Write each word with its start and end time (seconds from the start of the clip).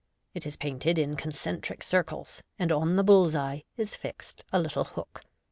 It 0.33 0.47
is 0.47 0.55
painted 0.55 0.97
in 0.97 1.15
concentric 1.15 1.83
circles, 1.83 2.41
and 2.57 2.71
on 2.71 2.95
the 2.95 3.03
bull's 3.03 3.35
eye 3.35 3.65
is 3.77 3.95
fixed 3.95 4.43
a 4.51 4.57
little 4.57 4.85
hook. 4.85 5.21